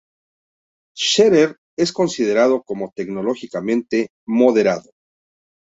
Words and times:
Scherer 0.97 1.57
es 1.77 1.93
considerado 1.93 2.63
como 2.63 2.89
teológicamente 2.95 4.09
moderado. 4.27 4.89